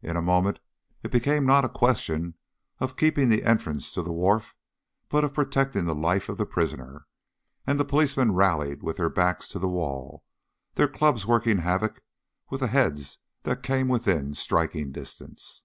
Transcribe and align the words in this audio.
In 0.00 0.14
a 0.16 0.22
moment 0.22 0.60
it 1.02 1.10
became 1.10 1.44
not 1.44 1.64
a 1.64 1.68
question 1.68 2.34
of 2.78 2.96
keeping 2.96 3.28
the 3.28 3.42
entrance 3.42 3.92
to 3.92 4.00
the 4.00 4.12
wharf, 4.12 4.54
but 5.08 5.24
of 5.24 5.34
protecting 5.34 5.86
the 5.86 5.92
life 5.92 6.28
of 6.28 6.38
the 6.38 6.46
prisoner, 6.46 7.08
and 7.66 7.76
the 7.76 7.84
policemen 7.84 8.32
rallied 8.32 8.84
with 8.84 8.98
their 8.98 9.10
backs 9.10 9.48
to 9.48 9.58
the 9.58 9.66
wall, 9.66 10.22
their 10.76 10.86
clubs 10.86 11.26
working 11.26 11.58
havoc 11.58 12.00
with 12.48 12.60
the 12.60 12.68
heads 12.68 13.18
that 13.42 13.64
came 13.64 13.88
within 13.88 14.34
striking 14.34 14.92
distance. 14.92 15.64